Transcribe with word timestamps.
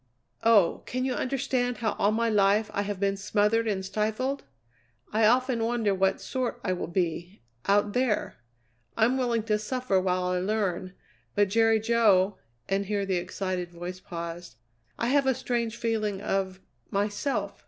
Oh! 0.41 0.81
can 0.87 1.05
you 1.05 1.13
understand 1.13 1.77
how 1.77 1.91
all 1.99 2.11
my 2.11 2.27
life 2.27 2.71
I 2.73 2.81
have 2.81 2.99
been 2.99 3.15
smothered 3.15 3.67
and 3.67 3.85
stifled? 3.85 4.41
I 5.13 5.27
often 5.27 5.63
wonder 5.63 5.93
what 5.93 6.19
sort 6.19 6.59
I 6.63 6.73
will 6.73 6.87
be 6.87 7.43
out 7.67 7.93
there! 7.93 8.37
I'm 8.97 9.15
willing 9.15 9.43
to 9.43 9.59
suffer 9.59 9.99
while 9.99 10.23
I 10.23 10.39
learn, 10.39 10.93
but 11.35 11.49
Jerry 11.49 11.79
Jo" 11.79 12.39
and 12.67 12.87
here 12.87 13.05
the 13.05 13.17
excited 13.17 13.69
voice 13.69 13.99
paused 13.99 14.55
"I 14.97 15.05
have 15.09 15.27
a 15.27 15.35
strange 15.35 15.77
feeling 15.77 16.19
of 16.19 16.59
myself! 16.89 17.59